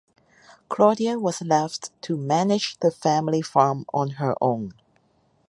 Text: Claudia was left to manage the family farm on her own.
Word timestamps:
Claudia 0.67 1.19
was 1.19 1.43
left 1.43 1.91
to 2.01 2.17
manage 2.17 2.75
the 2.79 2.89
family 2.89 3.39
farm 3.43 3.85
on 3.93 4.09
her 4.17 4.33
own. 4.41 4.71